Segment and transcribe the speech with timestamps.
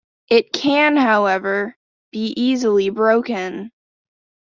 [0.31, 1.77] It can, however,
[2.11, 3.71] be easily broken.